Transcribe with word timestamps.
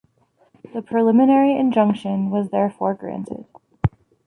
The 0.73 0.81
preliminary 0.81 1.55
injunction 1.55 2.31
was 2.31 2.49
therefore 2.49 2.95
granted. 2.95 3.45